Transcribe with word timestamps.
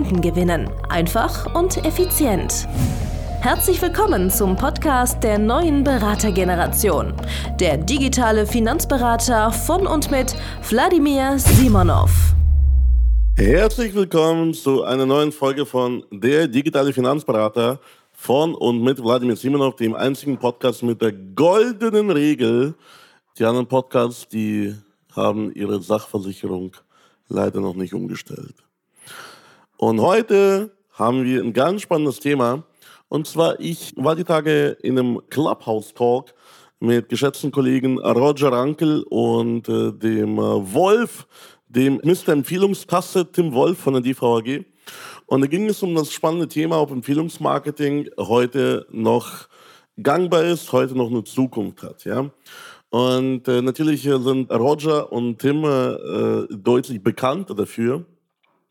Kunden 0.00 0.22
gewinnen. 0.22 0.70
Einfach 0.88 1.54
und 1.54 1.84
effizient. 1.84 2.66
Herzlich 3.42 3.82
willkommen 3.82 4.30
zum 4.30 4.56
Podcast 4.56 5.22
der 5.22 5.38
neuen 5.38 5.84
Beratergeneration. 5.84 7.12
Der 7.58 7.76
digitale 7.76 8.46
Finanzberater 8.46 9.52
von 9.52 9.86
und 9.86 10.10
mit 10.10 10.34
Wladimir 10.70 11.38
Simonov. 11.38 12.10
Herzlich 13.36 13.94
willkommen 13.94 14.54
zu 14.54 14.84
einer 14.84 15.04
neuen 15.04 15.32
Folge 15.32 15.66
von 15.66 16.02
Der 16.10 16.48
digitale 16.48 16.94
Finanzberater 16.94 17.78
von 18.12 18.54
und 18.54 18.82
mit 18.82 19.04
Wladimir 19.04 19.36
Simonov, 19.36 19.76
dem 19.76 19.94
einzigen 19.94 20.38
Podcast 20.38 20.82
mit 20.82 21.02
der 21.02 21.12
goldenen 21.12 22.10
Regel. 22.10 22.74
Die 23.38 23.44
anderen 23.44 23.66
Podcasts, 23.66 24.26
die 24.26 24.74
haben 25.14 25.52
ihre 25.52 25.82
Sachversicherung 25.82 26.72
leider 27.28 27.60
noch 27.60 27.74
nicht 27.74 27.92
umgestellt. 27.92 28.54
Und 29.80 30.02
heute 30.02 30.72
haben 30.92 31.24
wir 31.24 31.42
ein 31.42 31.54
ganz 31.54 31.80
spannendes 31.80 32.20
Thema. 32.20 32.64
Und 33.08 33.26
zwar, 33.26 33.58
ich 33.60 33.94
war 33.96 34.14
die 34.14 34.24
Tage 34.24 34.76
in 34.82 34.98
einem 34.98 35.22
Clubhouse-Talk 35.30 36.34
mit 36.80 37.08
geschätzten 37.08 37.50
Kollegen 37.50 37.98
Roger 37.98 38.52
Rankel 38.52 39.02
und 39.04 39.70
äh, 39.70 39.90
dem 39.92 40.36
äh, 40.36 40.74
Wolf, 40.74 41.26
dem 41.66 41.98
Mr. 42.04 42.28
Empfehlungstasse 42.28 43.32
Tim 43.32 43.54
Wolf 43.54 43.78
von 43.78 43.94
der 43.94 44.02
DVAG. 44.02 44.66
Und 45.24 45.40
da 45.40 45.46
ging 45.46 45.66
es 45.70 45.82
um 45.82 45.94
das 45.94 46.12
spannende 46.12 46.48
Thema, 46.48 46.78
ob 46.78 46.90
Empfehlungsmarketing 46.90 48.10
heute 48.18 48.86
noch 48.90 49.48
gangbar 50.02 50.44
ist, 50.44 50.70
heute 50.72 50.94
noch 50.94 51.08
eine 51.08 51.24
Zukunft 51.24 51.82
hat. 51.82 52.04
Ja? 52.04 52.28
Und 52.90 53.48
äh, 53.48 53.62
natürlich 53.62 54.02
sind 54.02 54.50
Roger 54.52 55.10
und 55.10 55.38
Tim 55.38 55.64
äh, 55.64 56.46
deutlich 56.50 57.02
bekannt 57.02 57.48
dafür, 57.58 58.04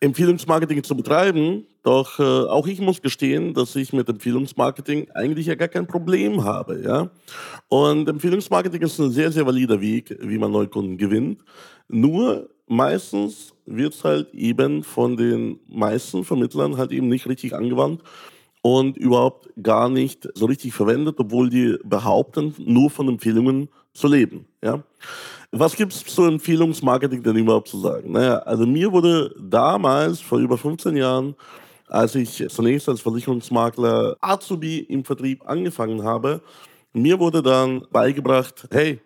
Empfehlungsmarketing 0.01 0.83
zu 0.83 0.95
betreiben. 0.95 1.65
Doch 1.83 2.19
äh, 2.19 2.23
auch 2.23 2.67
ich 2.67 2.79
muss 2.79 3.01
gestehen, 3.01 3.53
dass 3.53 3.75
ich 3.75 3.93
mit 3.93 4.07
Empfehlungsmarketing 4.07 5.11
eigentlich 5.11 5.47
ja 5.47 5.55
gar 5.55 5.67
kein 5.67 5.87
Problem 5.87 6.43
habe. 6.43 6.81
Ja? 6.83 7.09
Und 7.67 8.07
Empfehlungsmarketing 8.07 8.81
ist 8.81 8.99
ein 8.99 9.11
sehr, 9.11 9.31
sehr 9.31 9.45
valider 9.45 9.79
Weg, 9.81 10.17
wie 10.21 10.37
man 10.37 10.51
Neukunden 10.51 10.97
gewinnt. 10.97 11.43
Nur 11.87 12.49
meistens 12.67 13.53
wird 13.65 13.93
es 13.93 14.03
halt 14.03 14.33
eben 14.33 14.83
von 14.83 15.17
den 15.17 15.59
meisten 15.67 16.23
Vermittlern 16.23 16.77
halt 16.77 16.91
eben 16.91 17.09
nicht 17.09 17.27
richtig 17.27 17.53
angewandt 17.53 18.01
und 18.61 18.97
überhaupt 18.97 19.49
gar 19.61 19.89
nicht 19.89 20.27
so 20.33 20.45
richtig 20.45 20.73
verwendet, 20.73 21.15
obwohl 21.19 21.49
die 21.49 21.77
behaupten, 21.83 22.53
nur 22.57 22.89
von 22.89 23.07
Empfehlungen 23.07 23.69
zu 23.93 24.07
leben. 24.07 24.45
Ja? 24.63 24.83
Was 25.51 25.75
gibt 25.75 25.93
es 25.93 26.05
zu 26.05 26.25
Empfehlungsmarketing 26.25 27.23
denn 27.23 27.35
überhaupt 27.35 27.67
zu 27.67 27.79
sagen? 27.79 28.11
Naja, 28.11 28.37
also 28.39 28.65
mir 28.65 28.91
wurde 28.91 29.33
damals, 29.39 30.19
vor 30.19 30.39
über 30.39 30.57
15 30.57 30.95
Jahren, 30.95 31.35
als 31.87 32.13
ich 32.13 32.47
zunächst 32.49 32.87
als 32.87 33.01
Versicherungsmakler 33.01 34.15
Azubi 34.21 34.79
im 34.79 35.03
Vertrieb 35.03 35.47
angefangen 35.47 36.03
habe, 36.03 36.41
mir 36.93 37.19
wurde 37.19 37.41
dann 37.41 37.85
beigebracht, 37.91 38.67
hey, 38.71 38.99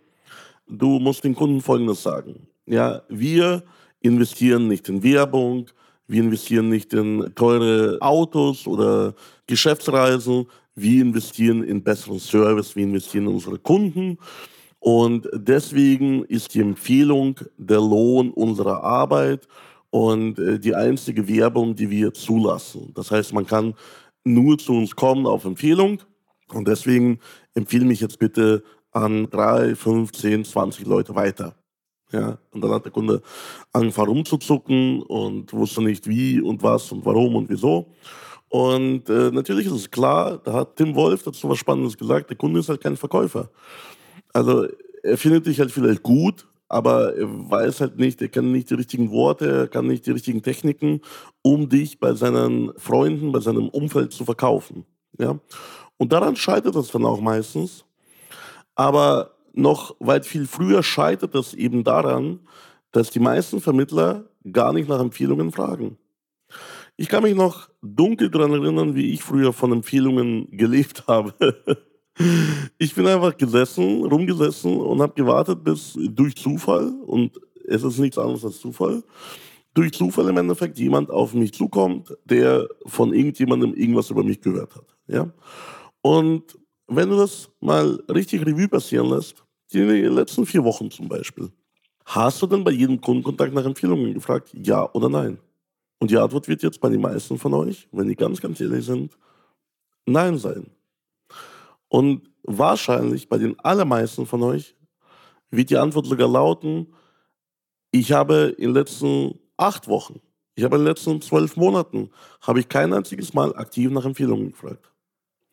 du 0.67 0.99
musst 0.99 1.23
den 1.23 1.35
Kunden 1.35 1.61
Folgendes 1.61 2.03
sagen. 2.03 2.47
Ja, 2.65 3.03
wir 3.07 3.63
investieren 4.01 4.67
nicht 4.67 4.89
in 4.89 5.01
Werbung, 5.01 5.67
wir 6.07 6.21
investieren 6.21 6.69
nicht 6.69 6.93
in 6.93 7.31
teure 7.35 7.97
Autos 8.01 8.67
oder 8.67 9.15
Geschäftsreisen, 9.47 10.47
wir 10.75 11.01
investieren 11.01 11.63
in 11.63 11.83
besseren 11.83 12.19
Service, 12.19 12.75
wir 12.75 12.83
investieren 12.83 13.27
in 13.27 13.33
unsere 13.33 13.59
Kunden 13.59 14.17
und 14.83 15.29
deswegen 15.33 16.25
ist 16.25 16.53
die 16.53 16.59
Empfehlung 16.59 17.39
der 17.57 17.79
Lohn 17.79 18.31
unserer 18.31 18.83
Arbeit 18.83 19.47
und 19.91 20.37
äh, 20.39 20.59
die 20.59 20.75
einzige 20.75 21.25
Werbung, 21.29 21.73
die 21.73 21.89
wir 21.89 22.13
zulassen. 22.13 22.91
Das 22.93 23.09
heißt, 23.09 23.31
man 23.31 23.47
kann 23.47 23.75
nur 24.25 24.57
zu 24.57 24.73
uns 24.73 24.93
kommen 24.93 25.25
auf 25.25 25.45
Empfehlung. 25.45 26.01
Und 26.51 26.67
deswegen 26.67 27.19
empfehle 27.53 27.85
mich 27.85 28.01
jetzt 28.01 28.19
bitte 28.19 28.61
an 28.91 29.29
drei, 29.29 29.73
fünf, 29.73 30.11
zehn, 30.11 30.43
zwanzig 30.43 30.85
Leute 30.85 31.15
weiter. 31.15 31.55
Ja, 32.11 32.37
und 32.51 32.61
dann 32.61 32.71
hat 32.71 32.83
der 32.83 32.91
Kunde 32.91 33.21
angefangen 33.71 34.09
rumzuzucken 34.09 35.01
und 35.03 35.53
wusste 35.53 35.81
nicht 35.81 36.09
wie 36.09 36.41
und 36.41 36.61
was 36.61 36.91
und 36.91 37.05
warum 37.05 37.35
und 37.35 37.49
wieso. 37.49 37.87
Und 38.49 39.09
äh, 39.09 39.31
natürlich 39.31 39.65
ist 39.67 39.73
es 39.73 39.89
klar, 39.89 40.41
da 40.43 40.51
hat 40.51 40.75
Tim 40.75 40.93
Wolf 40.93 41.23
dazu 41.23 41.47
was 41.47 41.57
Spannendes 41.57 41.97
gesagt, 41.97 42.29
der 42.29 42.37
Kunde 42.37 42.59
ist 42.59 42.67
halt 42.67 42.81
kein 42.81 42.97
Verkäufer. 42.97 43.49
Also 44.33 44.67
er 45.03 45.17
findet 45.17 45.45
dich 45.45 45.59
halt 45.59 45.71
vielleicht 45.71 46.03
gut, 46.03 46.47
aber 46.67 47.15
er 47.15 47.27
weiß 47.27 47.81
halt 47.81 47.99
nicht, 47.99 48.21
er 48.21 48.29
kann 48.29 48.51
nicht 48.51 48.69
die 48.69 48.73
richtigen 48.75 49.11
Worte, 49.11 49.47
er 49.47 49.67
kann 49.67 49.87
nicht 49.87 50.07
die 50.07 50.11
richtigen 50.11 50.41
Techniken, 50.41 51.01
um 51.43 51.69
dich 51.69 51.99
bei 51.99 52.13
seinen 52.13 52.73
Freunden, 52.77 53.31
bei 53.31 53.39
seinem 53.39 53.69
Umfeld 53.69 54.11
zu 54.11 54.25
verkaufen. 54.25 54.85
Ja? 55.19 55.39
Und 55.97 56.11
daran 56.11 56.35
scheitert 56.35 56.75
es 56.75 56.89
dann 56.89 57.05
auch 57.05 57.21
meistens. 57.21 57.85
Aber 58.75 59.35
noch 59.53 59.95
weit 59.99 60.25
viel 60.25 60.47
früher 60.47 60.81
scheitert 60.81 61.35
es 61.35 61.53
eben 61.53 61.83
daran, 61.83 62.39
dass 62.91 63.11
die 63.11 63.19
meisten 63.19 63.61
Vermittler 63.61 64.25
gar 64.51 64.73
nicht 64.73 64.89
nach 64.89 64.99
Empfehlungen 64.99 65.51
fragen. 65.51 65.97
Ich 66.95 67.07
kann 67.07 67.23
mich 67.23 67.35
noch 67.35 67.69
dunkel 67.81 68.29
daran 68.29 68.51
erinnern, 68.51 68.95
wie 68.95 69.13
ich 69.13 69.23
früher 69.23 69.53
von 69.53 69.71
Empfehlungen 69.71 70.47
gelebt 70.51 71.05
habe. 71.07 71.33
Ich 72.77 72.93
bin 72.93 73.07
einfach 73.07 73.35
gesessen, 73.35 74.05
rumgesessen 74.05 74.77
und 74.77 75.01
habe 75.01 75.13
gewartet, 75.13 75.63
bis 75.63 75.97
durch 75.97 76.35
Zufall, 76.35 76.93
und 77.05 77.39
es 77.65 77.83
ist 77.83 77.97
nichts 77.97 78.17
anderes 78.17 78.45
als 78.45 78.59
Zufall, 78.59 79.03
durch 79.73 79.91
Zufall 79.93 80.29
im 80.29 80.37
Endeffekt 80.37 80.77
jemand 80.77 81.09
auf 81.09 81.33
mich 81.33 81.53
zukommt, 81.53 82.15
der 82.25 82.67
von 82.85 83.13
irgendjemandem 83.13 83.73
irgendwas 83.73 84.11
über 84.11 84.23
mich 84.23 84.41
gehört 84.41 84.75
hat. 84.75 84.95
Ja? 85.07 85.33
Und 86.01 86.57
wenn 86.87 87.09
du 87.09 87.17
das 87.17 87.49
mal 87.59 87.99
richtig 88.09 88.45
Revue 88.45 88.67
passieren 88.67 89.09
lässt, 89.09 89.43
die 89.71 89.79
letzten 89.79 90.45
vier 90.45 90.63
Wochen 90.63 90.91
zum 90.91 91.07
Beispiel, 91.07 91.49
hast 92.05 92.41
du 92.41 92.47
denn 92.47 92.63
bei 92.63 92.71
jedem 92.71 93.01
Kundenkontakt 93.01 93.53
nach 93.53 93.65
Empfehlungen 93.65 94.13
gefragt, 94.13 94.51
ja 94.53 94.87
oder 94.93 95.09
nein? 95.09 95.39
Und 95.99 96.11
die 96.11 96.17
Antwort 96.17 96.47
wird 96.47 96.61
jetzt 96.61 96.79
bei 96.79 96.89
den 96.89 97.01
meisten 97.01 97.39
von 97.39 97.53
euch, 97.53 97.87
wenn 97.91 98.07
die 98.07 98.15
ganz, 98.15 98.39
ganz 98.41 98.59
ehrlich 98.61 98.85
sind, 98.85 99.17
nein 100.05 100.37
sein. 100.37 100.67
Und 101.93 102.23
wahrscheinlich 102.41 103.29
bei 103.29 103.37
den 103.37 103.59
allermeisten 103.59 104.25
von 104.25 104.41
euch 104.41 104.75
wird 105.51 105.69
die 105.69 105.77
Antwort 105.77 106.07
sogar 106.07 106.27
lauten, 106.27 106.91
ich 107.91 108.11
habe 108.11 108.55
in 108.57 108.69
den 108.69 108.73
letzten 108.73 109.39
acht 109.57 109.87
Wochen, 109.87 110.19
ich 110.55 110.63
habe 110.63 110.77
in 110.77 110.81
den 110.81 110.87
letzten 110.87 111.21
zwölf 111.21 111.55
Monaten, 111.55 112.09
habe 112.41 112.59
ich 112.59 112.67
kein 112.67 112.93
einziges 112.93 113.35
Mal 113.35 113.55
aktiv 113.55 113.91
nach 113.91 114.05
Empfehlungen 114.05 114.53
gefragt. 114.53 114.91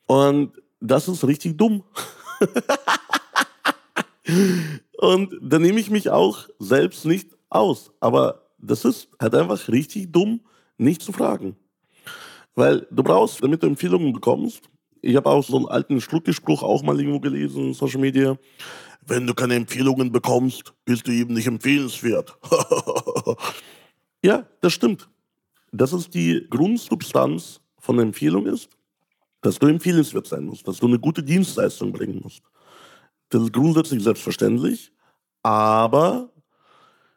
Und 0.07 0.53
das 0.81 1.09
ist 1.09 1.27
richtig 1.27 1.59
dumm. 1.59 1.85
Und 4.97 5.35
da 5.43 5.59
nehme 5.59 5.79
ich 5.79 5.91
mich 5.91 6.09
auch 6.09 6.49
selbst 6.59 7.05
nicht 7.05 7.37
aus. 7.51 7.93
Aber 8.01 8.47
das 8.57 8.87
ist 8.87 9.11
halt 9.21 9.35
einfach 9.35 9.69
richtig 9.69 10.11
dumm, 10.11 10.41
nicht 10.79 11.03
zu 11.03 11.13
fragen. 11.13 11.57
Weil 12.55 12.87
du 12.91 13.03
brauchst, 13.03 13.45
damit 13.45 13.63
du 13.63 13.67
Empfehlungen 13.67 14.15
bekommst, 14.15 14.71
ich 15.03 15.17
habe 15.17 15.29
auch 15.29 15.45
so 15.45 15.57
einen 15.57 15.67
alten 15.67 16.01
Schluckgespruch 16.01 16.63
auch 16.63 16.83
mal 16.83 16.99
irgendwo 16.99 17.21
gelesen 17.21 17.69
in 17.69 17.75
Social 17.75 18.01
Media. 18.01 18.37
Wenn 19.07 19.27
du 19.27 19.35
keine 19.35 19.55
Empfehlungen 19.55 20.13
bekommst, 20.13 20.75
bist 20.85 21.07
du 21.07 21.13
eben 21.13 21.35
nicht 21.35 21.47
empfehlenswert. 21.47 22.37
ja, 24.25 24.47
das 24.61 24.73
stimmt. 24.73 25.09
Das 25.73 25.93
ist 25.93 26.15
die 26.15 26.47
Grundsubstanz 26.51 27.61
von 27.79 27.99
Empfehlung 27.99 28.47
ist, 28.47 28.69
dass 29.41 29.59
du 29.59 29.67
empfehlenswert 29.69 30.27
sein 30.27 30.45
musst, 30.45 30.69
dass 30.69 30.79
du 30.79 30.87
eine 30.87 30.99
gute 30.99 31.23
Dienstleistung 31.23 31.93
bringen 31.93 32.21
musst. 32.23 32.43
Das 33.31 33.43
ist 33.43 33.53
grundsätzlich 33.53 34.03
selbstverständlich, 34.03 34.93
aber 35.43 36.31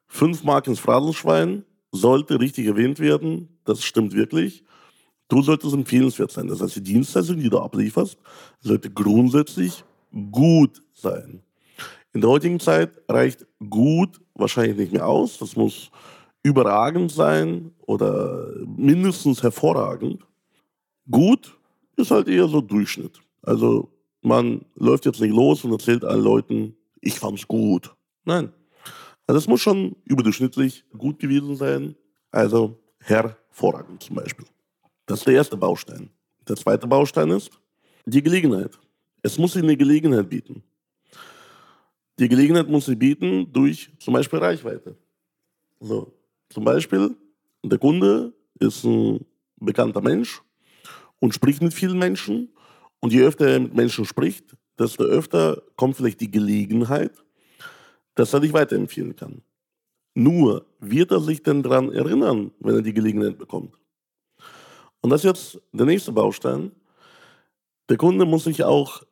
fünf 0.07 0.43
Mark 0.43 0.67
ins 0.67 0.79
Phrasenschwein 0.79 1.65
sollte 1.91 2.39
richtig 2.39 2.67
erwähnt 2.67 2.99
werden. 2.99 3.59
Das 3.65 3.83
stimmt 3.83 4.13
wirklich. 4.13 4.63
Du 5.33 5.41
solltest 5.41 5.73
empfehlenswert 5.73 6.29
sein. 6.29 6.47
Das 6.47 6.61
heißt, 6.61 6.75
die 6.75 6.83
Dienstleistung, 6.83 7.39
die 7.39 7.49
du 7.49 7.57
ablieferst, 7.57 8.19
sollte 8.59 8.91
grundsätzlich 8.91 9.83
gut 10.31 10.83
sein. 10.93 11.41
In 12.13 12.21
der 12.21 12.29
heutigen 12.29 12.59
Zeit 12.59 13.01
reicht 13.09 13.47
gut 13.67 14.21
wahrscheinlich 14.35 14.77
nicht 14.77 14.93
mehr 14.93 15.07
aus. 15.07 15.39
Das 15.39 15.55
muss 15.55 15.89
überragend 16.43 17.11
sein 17.11 17.71
oder 17.87 18.47
mindestens 18.77 19.41
hervorragend. 19.41 20.23
Gut 21.09 21.57
ist 21.95 22.11
halt 22.11 22.27
eher 22.27 22.47
so 22.47 22.61
Durchschnitt. 22.61 23.19
Also 23.41 23.89
man 24.21 24.63
läuft 24.75 25.07
jetzt 25.07 25.19
nicht 25.19 25.33
los 25.33 25.63
und 25.63 25.71
erzählt 25.71 26.05
allen 26.05 26.23
Leuten, 26.23 26.75
ich 27.01 27.17
fand's 27.17 27.47
gut. 27.47 27.91
Nein. 28.23 28.53
Also 29.25 29.39
es 29.39 29.47
muss 29.47 29.61
schon 29.61 29.95
überdurchschnittlich 30.05 30.85
gut 30.95 31.17
gewesen 31.17 31.55
sein. 31.55 31.95
Also 32.29 32.77
hervorragend 32.99 34.03
zum 34.03 34.17
Beispiel. 34.17 34.45
Das 35.05 35.19
ist 35.19 35.27
der 35.27 35.35
erste 35.35 35.57
Baustein. 35.57 36.09
Der 36.47 36.55
zweite 36.55 36.87
Baustein 36.87 37.29
ist 37.31 37.51
die 38.05 38.23
Gelegenheit. 38.23 38.79
Es 39.21 39.37
muss 39.37 39.53
sich 39.53 39.63
eine 39.63 39.77
Gelegenheit 39.77 40.29
bieten. 40.29 40.63
Die 42.19 42.29
Gelegenheit 42.29 42.69
muss 42.69 42.85
sie 42.85 42.95
bieten 42.95 43.51
durch 43.51 43.91
zum 43.99 44.13
Beispiel 44.13 44.39
Reichweite. 44.39 44.95
So, 45.79 46.13
zum 46.49 46.63
Beispiel, 46.63 47.15
der 47.63 47.79
Kunde 47.79 48.33
ist 48.59 48.83
ein 48.83 49.25
bekannter 49.59 50.01
Mensch 50.01 50.41
und 51.19 51.33
spricht 51.33 51.61
mit 51.61 51.73
vielen 51.73 51.97
Menschen. 51.97 52.49
Und 52.99 53.11
je 53.11 53.23
öfter 53.23 53.47
er 53.47 53.59
mit 53.59 53.73
Menschen 53.73 54.05
spricht, 54.05 54.55
desto 54.79 55.03
öfter 55.03 55.61
kommt 55.75 55.97
vielleicht 55.97 56.21
die 56.21 56.31
Gelegenheit, 56.31 57.11
dass 58.15 58.33
er 58.33 58.39
dich 58.39 58.53
weiterempfehlen 58.53 59.15
kann. 59.15 59.41
Nur 60.13 60.65
wird 60.79 61.11
er 61.11 61.19
sich 61.19 61.41
denn 61.41 61.63
daran 61.63 61.91
erinnern, 61.91 62.51
wenn 62.59 62.75
er 62.75 62.81
die 62.81 62.93
Gelegenheit 62.93 63.37
bekommt? 63.37 63.75
Und 65.03 65.09
das 65.09 65.23
ist 65.23 65.25
jetzt 65.25 65.61
der 65.73 65.85
nächste 65.85 66.13
Baustein. 66.13 66.71
Der 67.89 67.97
Kunde 67.97 68.25
muss 68.25 68.45
sich 68.45 68.63
auch 68.63 69.03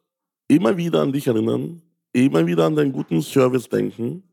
immer 0.47 0.77
wieder 0.77 1.01
an 1.01 1.11
dich 1.11 1.27
erinnern, 1.27 1.81
immer 2.13 2.45
wieder 2.47 2.65
an 2.65 2.77
deinen 2.77 2.93
guten 2.93 3.21
Service 3.21 3.67
denken, 3.67 4.23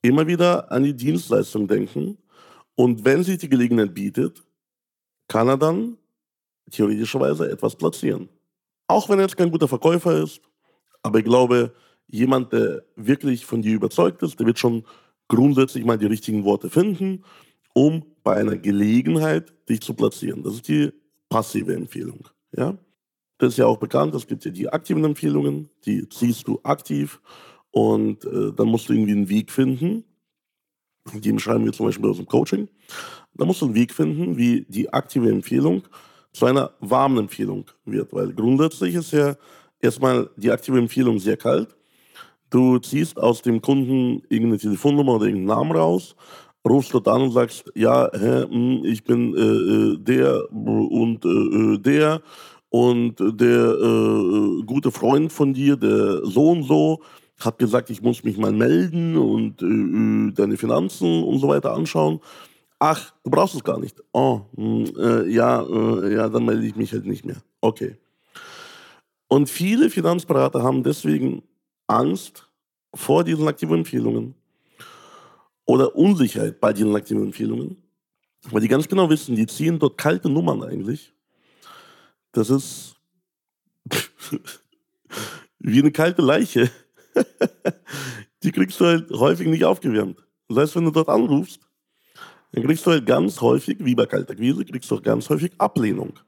immer 0.00 0.28
wieder 0.28 0.70
an 0.70 0.84
die 0.84 0.94
Dienstleistung 0.94 1.66
denken. 1.66 2.18
Und 2.76 3.04
wenn 3.04 3.24
sich 3.24 3.38
die 3.38 3.48
Gelegenheit 3.48 3.92
bietet, 3.92 4.44
kann 5.26 5.48
er 5.48 5.58
dann 5.58 5.96
theoretischerweise 6.70 7.50
etwas 7.50 7.74
platzieren. 7.74 8.28
Auch 8.86 9.08
wenn 9.08 9.18
er 9.18 9.22
jetzt 9.22 9.36
kein 9.36 9.50
guter 9.50 9.68
Verkäufer 9.68 10.22
ist, 10.22 10.40
aber 11.02 11.18
ich 11.18 11.24
glaube, 11.24 11.74
jemand, 12.06 12.52
der 12.52 12.84
wirklich 12.94 13.44
von 13.44 13.60
dir 13.60 13.74
überzeugt 13.74 14.22
ist, 14.22 14.38
der 14.38 14.46
wird 14.46 14.60
schon 14.60 14.84
grundsätzlich 15.26 15.84
mal 15.84 15.98
die 15.98 16.06
richtigen 16.06 16.44
Worte 16.44 16.70
finden, 16.70 17.24
um 17.72 18.04
bei 18.22 18.36
einer 18.36 18.56
Gelegenheit 18.56 19.52
dich 19.68 19.80
zu 19.80 19.94
platzieren. 19.94 20.42
Das 20.42 20.54
ist 20.54 20.68
die 20.68 20.92
passive 21.28 21.74
Empfehlung. 21.74 22.28
Ja? 22.56 22.76
Das 23.38 23.54
ist 23.54 23.58
ja 23.58 23.66
auch 23.66 23.78
bekannt, 23.78 24.14
es 24.14 24.26
gibt 24.26 24.44
ja 24.44 24.50
die 24.50 24.68
aktiven 24.68 25.04
Empfehlungen, 25.04 25.70
die 25.86 26.08
ziehst 26.08 26.46
du 26.46 26.60
aktiv 26.62 27.20
und 27.70 28.24
äh, 28.24 28.52
dann 28.52 28.68
musst 28.68 28.88
du 28.88 28.92
irgendwie 28.92 29.12
einen 29.12 29.28
Weg 29.28 29.50
finden. 29.50 30.04
Die 31.14 31.32
beschreiben 31.32 31.64
wir 31.64 31.72
zum 31.72 31.86
Beispiel 31.86 32.10
aus 32.10 32.18
dem 32.18 32.26
Coaching. 32.26 32.68
Da 33.34 33.44
musst 33.46 33.62
du 33.62 33.66
einen 33.66 33.74
Weg 33.74 33.92
finden, 33.94 34.36
wie 34.36 34.66
die 34.68 34.92
aktive 34.92 35.30
Empfehlung 35.30 35.82
zu 36.32 36.46
einer 36.46 36.72
warmen 36.80 37.18
Empfehlung 37.18 37.64
wird. 37.84 38.12
Weil 38.12 38.32
grundsätzlich 38.32 38.94
ist 38.94 39.12
ja 39.12 39.36
erstmal 39.80 40.28
die 40.36 40.50
aktive 40.50 40.78
Empfehlung 40.78 41.18
sehr 41.18 41.36
kalt. 41.36 41.76
Du 42.50 42.78
ziehst 42.78 43.16
aus 43.16 43.42
dem 43.42 43.62
Kunden 43.62 44.22
irgendeine 44.28 44.58
Telefonnummer 44.58 45.14
oder 45.14 45.26
irgendeinen 45.26 45.58
Namen 45.58 45.72
raus, 45.72 46.16
rufst 46.68 46.92
dort 46.94 47.08
an 47.08 47.22
und 47.22 47.32
sagst, 47.32 47.64
ja, 47.74 48.10
hä, 48.12 48.46
hm, 48.48 48.84
ich 48.84 49.04
bin 49.04 49.34
äh, 49.34 49.40
äh, 49.40 49.98
der 49.98 50.50
und 50.52 51.24
äh, 51.24 51.78
der 51.78 52.22
und 52.68 53.16
der 53.18 53.74
äh, 53.74 54.62
gute 54.64 54.90
Freund 54.90 55.32
von 55.32 55.52
dir, 55.52 55.76
der 55.76 56.24
so 56.24 56.50
und 56.50 56.62
so, 56.64 57.00
hat 57.38 57.58
gesagt, 57.58 57.90
ich 57.90 58.02
muss 58.02 58.22
mich 58.22 58.36
mal 58.36 58.52
melden 58.52 59.16
und 59.16 59.62
äh, 59.62 59.66
äh, 59.66 60.32
deine 60.32 60.56
Finanzen 60.56 61.24
und 61.24 61.38
so 61.38 61.48
weiter 61.48 61.72
anschauen. 61.72 62.20
Ach, 62.78 63.12
du 63.24 63.30
brauchst 63.30 63.54
es 63.54 63.64
gar 63.64 63.78
nicht. 63.78 64.02
Oh, 64.12 64.40
mh, 64.56 64.86
hm, 64.86 64.96
äh, 64.98 65.28
ja, 65.30 65.62
äh, 65.62 66.14
ja, 66.14 66.28
dann 66.28 66.44
melde 66.44 66.66
ich 66.66 66.76
mich 66.76 66.92
halt 66.92 67.06
nicht 67.06 67.24
mehr. 67.24 67.42
Okay. 67.60 67.96
Und 69.28 69.48
viele 69.48 69.90
Finanzberater 69.90 70.62
haben 70.62 70.82
deswegen 70.82 71.42
Angst 71.86 72.46
vor 72.94 73.24
diesen 73.24 73.46
aktiven 73.48 73.78
Empfehlungen 73.78 74.34
oder 75.70 75.94
Unsicherheit 75.94 76.60
bei 76.60 76.72
diesen 76.72 76.96
aktiven 76.96 77.22
Empfehlungen, 77.22 77.76
weil 78.50 78.60
die 78.60 78.66
ganz 78.66 78.88
genau 78.88 79.08
wissen, 79.08 79.36
die 79.36 79.46
ziehen 79.46 79.78
dort 79.78 79.96
kalte 79.96 80.28
Nummern 80.28 80.64
eigentlich. 80.64 81.12
Das 82.32 82.50
ist 82.50 82.96
wie 85.60 85.78
eine 85.78 85.92
kalte 85.92 86.22
Leiche. 86.22 86.70
die 88.42 88.50
kriegst 88.50 88.80
du 88.80 88.86
halt 88.86 89.10
häufig 89.10 89.46
nicht 89.46 89.64
aufgewärmt. 89.64 90.18
Das 90.48 90.58
heißt, 90.58 90.76
wenn 90.76 90.86
du 90.86 90.90
dort 90.90 91.08
anrufst, 91.08 91.60
dann 92.50 92.64
kriegst 92.64 92.84
du 92.84 92.90
halt 92.90 93.06
ganz 93.06 93.40
häufig, 93.40 93.76
wie 93.78 93.94
bei 93.94 94.06
kalter 94.06 94.34
Quise, 94.34 94.64
kriegst 94.64 94.90
du 94.90 94.96
auch 94.96 95.02
ganz 95.02 95.28
häufig 95.30 95.52
Ablehnung. 95.58 96.18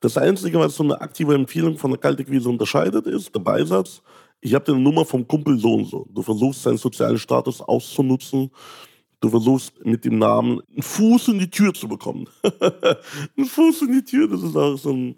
Das 0.00 0.18
Einzige, 0.18 0.58
was 0.58 0.76
so 0.76 0.84
eine 0.84 1.00
aktive 1.00 1.34
Empfehlung 1.34 1.78
von 1.78 1.92
einer 1.92 1.98
kalten 1.98 2.26
Quise 2.26 2.50
unterscheidet, 2.50 3.06
ist 3.06 3.34
der 3.34 3.40
Beisatz, 3.40 4.02
ich 4.40 4.54
habe 4.54 4.72
eine 4.72 4.80
Nummer 4.80 5.04
vom 5.04 5.26
Kumpel 5.26 5.58
so 5.58 5.74
und 5.74 5.86
so. 5.86 6.06
Du 6.10 6.22
versuchst 6.22 6.62
seinen 6.62 6.78
sozialen 6.78 7.18
Status 7.18 7.60
auszunutzen. 7.60 8.50
Du 9.20 9.30
versuchst 9.30 9.84
mit 9.84 10.04
dem 10.04 10.18
Namen 10.18 10.60
einen 10.70 10.82
Fuß 10.82 11.28
in 11.28 11.38
die 11.38 11.50
Tür 11.50 11.72
zu 11.72 11.88
bekommen. 11.88 12.28
einen 13.36 13.46
Fuß 13.46 13.82
in 13.82 13.92
die 13.92 14.04
Tür, 14.04 14.28
das 14.28 14.42
ist 14.42 14.56
auch 14.56 14.76
so 14.76 14.92
ein 14.92 15.16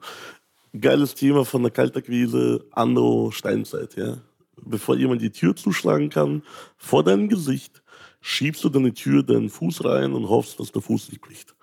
geiles 0.80 1.14
Thema 1.14 1.44
von 1.44 1.62
der 1.62 1.72
Kaltakquise 1.72 2.64
Anno 2.70 3.30
Steinzeit, 3.32 3.96
ja 3.96 4.18
bevor 4.64 4.96
jemand 4.96 5.22
die 5.22 5.30
Tür 5.30 5.56
zuschlagen 5.56 6.10
kann, 6.10 6.42
vor 6.76 7.04
deinem 7.04 7.28
Gesicht 7.28 7.82
schiebst 8.20 8.64
du 8.64 8.68
deine 8.68 8.92
Tür 8.92 9.22
deinen 9.22 9.48
Fuß 9.48 9.84
rein 9.84 10.12
und 10.12 10.28
hoffst, 10.28 10.58
dass 10.60 10.72
der 10.72 10.82
Fuß 10.82 11.10
nicht 11.10 11.20
bricht. 11.20 11.54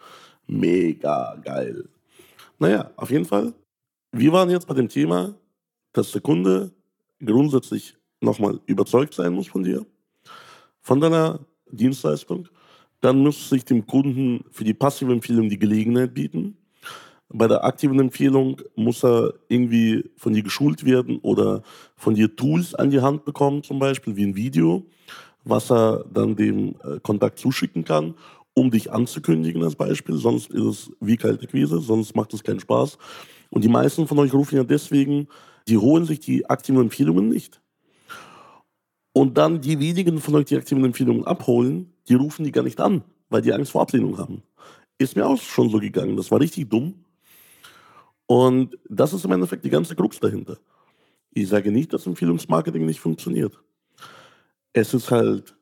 Mega 0.48 1.36
geil. 1.44 1.90
Naja, 2.60 2.92
auf 2.96 3.12
jeden 3.12 3.26
Fall. 3.26 3.54
Wir 4.12 4.32
waren 4.32 4.50
jetzt 4.50 4.68
bei 4.68 4.74
dem 4.74 4.88
Thema, 4.88 5.36
dass 5.92 6.12
der 6.12 6.22
Kunde 6.22 6.72
grundsätzlich 7.24 7.96
nochmal 8.22 8.60
überzeugt 8.66 9.14
sein 9.14 9.34
muss 9.34 9.48
von 9.48 9.64
dir, 9.64 9.86
von 10.82 11.00
deiner 11.00 11.40
Dienstleistung. 11.72 12.48
Dann 13.02 13.20
muss 13.20 13.50
sich 13.50 13.66
dem 13.66 13.86
Kunden 13.86 14.46
für 14.52 14.64
die 14.64 14.74
passive 14.74 15.12
Empfehlung 15.12 15.50
die 15.50 15.60
Gelegenheit 15.60 16.14
bieten, 16.14 16.58
bei 17.30 17.48
der 17.48 17.64
aktiven 17.64 18.00
Empfehlung 18.00 18.62
muss 18.76 19.04
er 19.04 19.34
irgendwie 19.48 20.10
von 20.16 20.34
dir 20.34 20.44
geschult 20.44 20.86
werden 20.86 21.18
oder 21.20 21.64
von 21.96 22.14
dir 22.14 22.36
Tools 22.36 22.76
an 22.76 22.92
die 22.92 23.02
Hand 23.02 23.26
bekommen, 23.26 23.64
zum 23.64 23.80
Beispiel 23.80 24.16
wie 24.16 24.26
ein 24.26 24.36
Video, 24.36 24.86
was 25.44 25.72
er 25.72 26.06
dann 26.14 26.36
dem 26.36 26.76
äh, 26.84 27.00
Kontakt 27.02 27.40
zuschicken 27.40 27.84
kann, 27.84 28.14
um 28.54 28.70
dich 28.70 28.92
anzukündigen 28.92 29.64
als 29.64 29.76
Beispiel. 29.76 30.16
Sonst 30.16 30.52
ist 30.52 30.64
es 30.64 30.92
wie 31.02 31.18
kalte 31.18 31.48
Quise, 31.48 31.80
sonst 31.80 32.16
macht 32.16 32.34
es 32.34 32.44
keinen 32.44 32.60
Spaß. 32.60 32.98
Und 33.50 33.64
die 33.64 33.70
meisten 33.70 34.08
von 34.08 34.20
euch 34.20 34.34
rufen 34.34 34.56
ja 34.56 34.64
deswegen, 34.64 35.28
die 35.68 35.78
holen 35.78 36.06
sich 36.06 36.20
die 36.20 36.50
aktiven 36.50 36.82
Empfehlungen 36.82 37.30
nicht. 37.30 37.62
Und 39.14 39.38
dann 39.38 39.62
die 39.62 39.80
wenigen 39.80 40.20
von 40.20 40.36
euch, 40.36 40.46
die 40.46 40.58
aktiven 40.58 40.84
Empfehlungen 40.84 41.26
abholen, 41.26 41.94
die 42.10 42.16
rufen 42.16 42.44
die 42.44 42.52
gar 42.52 42.64
nicht 42.64 42.82
an, 42.82 43.04
weil 43.30 43.42
die 43.42 43.54
Angst 43.54 43.72
vor 43.72 43.82
Ablehnung 43.82 44.18
haben. 44.18 44.44
Ist 44.98 45.16
mir 45.16 45.26
auch 45.26 45.42
schon 45.42 45.70
so 45.70 45.80
gegangen. 45.80 46.18
Das 46.18 46.32
war 46.32 46.40
richtig 46.40 46.70
dumm. 46.70 47.06
Und 48.28 48.78
das 48.90 49.14
ist 49.14 49.26
im 49.26 49.32
Endeffekt 49.32 49.66
die 49.66 49.70
ganze 49.70 49.96
Krux 49.96 50.20
dahinter. 50.20 50.58
Ich 51.32 51.48
sage 51.50 51.72
nicht, 51.72 51.94
dass 51.94 52.08
Empfehlungsmarketing 52.08 52.86
nicht 52.86 53.00
funktioniert. 53.00 53.60
Es 54.74 54.94
ist 54.94 55.12
halt 55.12 55.56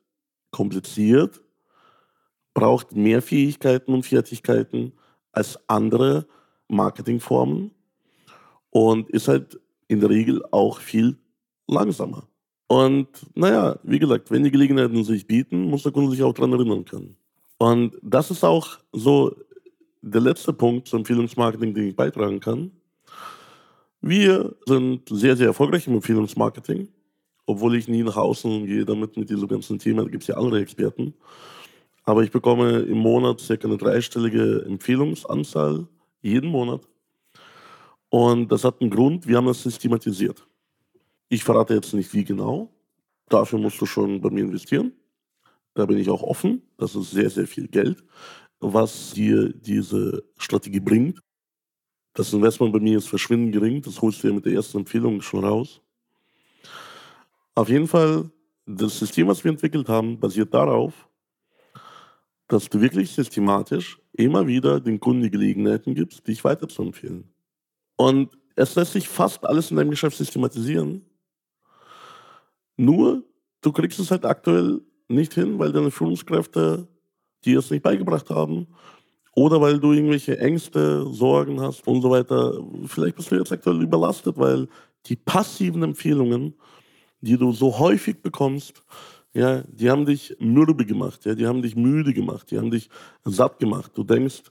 kompliziert, 0.50 1.42
braucht 2.54 2.94
mehr 2.94 3.22
Fähigkeiten 3.22 3.92
und 3.92 4.06
Fertigkeiten 4.06 4.92
als 5.32 5.58
andere 5.68 6.26
Marketingformen 6.68 7.72
und 8.70 9.10
ist 9.10 9.28
halt 9.28 9.60
in 9.88 10.00
der 10.00 10.10
Regel 10.10 10.42
auch 10.50 10.78
viel 10.78 11.16
langsamer. 11.66 12.28
Und 12.66 13.08
naja, 13.34 13.78
wie 13.82 13.98
gesagt, 13.98 14.30
wenn 14.30 14.42
die 14.42 14.50
Gelegenheiten 14.50 15.04
sich 15.04 15.26
bieten, 15.26 15.68
muss 15.70 15.82
der 15.82 15.92
Kunde 15.92 16.10
sich 16.10 16.22
auch 16.22 16.32
daran 16.32 16.52
erinnern 16.52 16.84
können. 16.84 17.16
Und 17.58 17.96
das 18.02 18.30
ist 18.30 18.44
auch 18.44 18.78
so 18.92 19.34
der 20.02 20.20
letzte 20.20 20.52
Punkt 20.52 20.88
zum 20.88 21.00
Empfehlungsmarketing, 21.00 21.74
den 21.74 21.88
ich 21.88 21.96
beitragen 21.96 22.40
kann. 22.40 22.70
Wir 24.00 24.54
sind 24.66 25.08
sehr, 25.08 25.36
sehr 25.36 25.46
erfolgreich 25.46 25.86
im 25.86 25.94
Empfehlungsmarketing, 25.94 26.88
obwohl 27.46 27.76
ich 27.76 27.88
nie 27.88 28.02
nach 28.02 28.16
außen 28.16 28.66
gehe 28.66 28.84
damit 28.84 29.16
mit 29.16 29.30
diesem 29.30 29.48
ganzen 29.48 29.78
Thema. 29.78 30.02
Da 30.02 30.10
gibt 30.10 30.24
es 30.24 30.28
ja 30.28 30.36
andere 30.36 30.60
Experten. 30.60 31.14
Aber 32.04 32.22
ich 32.22 32.30
bekomme 32.30 32.80
im 32.80 32.98
Monat 32.98 33.40
circa 33.40 33.66
eine 33.66 33.78
dreistellige 33.78 34.64
Empfehlungsanzahl, 34.66 35.86
jeden 36.20 36.50
Monat. 36.50 36.82
Und 38.14 38.52
das 38.52 38.62
hat 38.64 38.80
einen 38.80 38.90
Grund, 38.90 39.26
wir 39.26 39.36
haben 39.36 39.46
das 39.46 39.62
systematisiert. 39.62 40.46
Ich 41.28 41.42
verrate 41.42 41.74
jetzt 41.74 41.94
nicht, 41.94 42.12
wie 42.14 42.24
genau. 42.24 42.70
Dafür 43.28 43.58
musst 43.58 43.80
du 43.80 43.86
schon 43.86 44.20
bei 44.20 44.30
mir 44.30 44.44
investieren. 44.44 44.92
Da 45.74 45.86
bin 45.86 45.98
ich 45.98 46.08
auch 46.08 46.22
offen. 46.22 46.62
Das 46.76 46.94
ist 46.94 47.10
sehr, 47.10 47.30
sehr 47.30 47.46
viel 47.46 47.66
Geld 47.66 48.04
was 48.72 49.12
dir 49.12 49.52
diese 49.52 50.24
Strategie 50.38 50.80
bringt. 50.80 51.20
Das 52.14 52.32
Investment 52.32 52.72
bei 52.72 52.80
mir 52.80 52.98
ist 52.98 53.08
verschwindend 53.08 53.52
gering, 53.52 53.82
das 53.82 54.00
holst 54.00 54.22
du 54.22 54.28
ja 54.28 54.34
mit 54.34 54.46
der 54.46 54.54
ersten 54.54 54.78
Empfehlung 54.78 55.20
schon 55.20 55.44
raus. 55.44 55.80
Auf 57.54 57.68
jeden 57.68 57.88
Fall, 57.88 58.30
das 58.66 58.98
System, 58.98 59.28
was 59.28 59.42
wir 59.44 59.50
entwickelt 59.50 59.88
haben, 59.88 60.18
basiert 60.18 60.54
darauf, 60.54 61.08
dass 62.48 62.68
du 62.68 62.80
wirklich 62.80 63.10
systematisch 63.10 64.00
immer 64.12 64.46
wieder 64.46 64.80
den 64.80 65.00
Kunden 65.00 65.22
die 65.22 65.30
Gelegenheiten 65.30 65.94
gibst, 65.94 66.26
dich 66.26 66.44
weiterzuempfehlen. 66.44 67.33
Und 67.96 68.36
es 68.56 68.74
lässt 68.74 68.92
sich 68.92 69.08
fast 69.08 69.44
alles 69.44 69.70
in 69.70 69.76
deinem 69.76 69.90
Geschäft 69.90 70.16
systematisieren. 70.16 71.04
Nur, 72.76 73.22
du 73.60 73.72
kriegst 73.72 73.98
es 73.98 74.10
halt 74.10 74.24
aktuell 74.24 74.80
nicht 75.08 75.34
hin, 75.34 75.58
weil 75.58 75.72
deine 75.72 75.90
Führungskräfte 75.90 76.88
dir 77.44 77.58
es 77.58 77.70
nicht 77.70 77.82
beigebracht 77.82 78.30
haben 78.30 78.66
oder 79.36 79.60
weil 79.60 79.78
du 79.78 79.92
irgendwelche 79.92 80.38
Ängste, 80.38 81.06
Sorgen 81.12 81.60
hast 81.60 81.86
und 81.86 82.02
so 82.02 82.10
weiter. 82.10 82.58
Vielleicht 82.86 83.16
bist 83.16 83.30
du 83.30 83.36
jetzt 83.36 83.52
aktuell 83.52 83.82
überlastet, 83.82 84.38
weil 84.38 84.68
die 85.06 85.16
passiven 85.16 85.82
Empfehlungen, 85.82 86.54
die 87.20 87.36
du 87.36 87.52
so 87.52 87.78
häufig 87.78 88.22
bekommst, 88.22 88.82
ja, 89.32 89.62
die 89.62 89.90
haben 89.90 90.06
dich 90.06 90.36
mürbe 90.38 90.86
gemacht, 90.86 91.24
ja, 91.24 91.34
die 91.34 91.46
haben 91.46 91.62
dich 91.62 91.74
müde 91.74 92.14
gemacht, 92.14 92.50
die 92.50 92.58
haben 92.58 92.70
dich 92.70 92.88
satt 93.24 93.58
gemacht. 93.58 93.90
Du 93.94 94.04
denkst, 94.04 94.42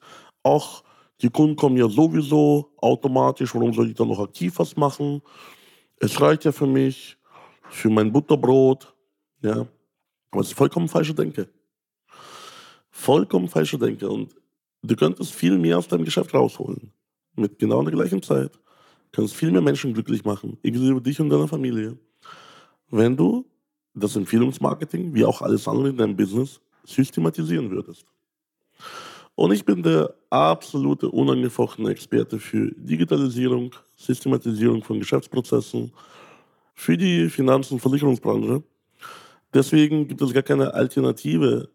ach, 0.44 0.84
die 1.24 1.30
Kunden 1.30 1.56
kommen 1.56 1.78
ja 1.78 1.88
sowieso 1.88 2.74
automatisch, 2.78 3.56
warum 3.56 3.74
soll 3.74 3.88
ich 3.88 3.96
da 3.96 4.04
noch 4.04 4.20
aktiv 4.20 4.60
was 4.60 4.76
machen? 4.76 5.22
Es 5.98 6.20
reicht 6.20 6.44
ja 6.44 6.52
für 6.52 6.68
mich, 6.68 7.18
für 7.70 7.90
mein 7.90 8.12
Butterbrot, 8.12 8.94
ja. 9.42 9.66
Aber 10.32 10.42
es 10.42 10.48
ist 10.48 10.58
vollkommen 10.58 10.90
falsche 10.90 11.14
Denke. 11.14 11.48
Vollkommen 12.90 13.48
falsche 13.48 13.78
Denke. 13.78 14.10
Und 14.10 14.36
du 14.82 14.96
könntest 14.96 15.34
viel 15.34 15.58
mehr 15.58 15.78
aus 15.78 15.88
deinem 15.88 16.04
Geschäft 16.04 16.34
rausholen. 16.34 16.92
Mit 17.36 17.58
genau 17.58 17.82
der 17.84 17.94
gleichen 17.94 18.22
Zeit. 18.22 18.54
Du 18.54 19.18
könntest 19.18 19.36
viel 19.36 19.52
mehr 19.52 19.62
Menschen 19.62 19.94
glücklich 19.94 20.26
machen, 20.26 20.58
inklusive 20.62 21.02
dich 21.02 21.22
und 21.22 21.30
deiner 21.30 21.48
Familie. 21.48 21.98
Wenn 22.90 23.16
du 23.16 23.46
das 23.94 24.16
Empfehlungsmarketing, 24.16 25.14
wie 25.14 25.24
auch 25.24 25.42
alles 25.42 25.68
andere 25.68 25.90
in 25.90 25.98
deinem 25.98 26.18
Business, 26.18 26.60
systematisieren 26.84 27.72
würdest. 27.72 28.06
Und 29.36 29.52
ich 29.52 29.66
bin 29.66 29.82
der 29.82 30.14
absolute 30.30 31.10
unangefochtene 31.10 31.90
Experte 31.90 32.40
für 32.40 32.72
Digitalisierung, 32.76 33.74
Systematisierung 33.96 34.84
von 34.84 35.00
Geschäftsprozessen, 35.00 35.92
für 36.76 36.98
die 36.98 37.30
Finanz- 37.30 37.72
und 37.72 37.80
Versicherungsbranche. 37.80 38.64
Deswegen 39.54 40.08
gibt 40.08 40.22
es 40.22 40.34
gar 40.34 40.44
keine 40.44 40.74
Alternative, 40.74 41.70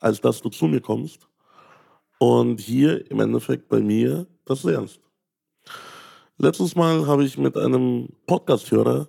als 0.00 0.20
dass 0.20 0.40
du 0.40 0.48
zu 0.48 0.66
mir 0.66 0.80
kommst 0.80 1.28
und 2.18 2.60
hier 2.60 3.10
im 3.10 3.20
Endeffekt 3.20 3.68
bei 3.68 3.80
mir 3.80 4.26
das 4.44 4.64
lernst. 4.64 5.00
Letztes 6.38 6.74
Mal 6.74 7.06
habe 7.06 7.24
ich 7.24 7.36
mit 7.38 7.56
einem 7.56 8.08
Podcast-Hörer 8.26 9.08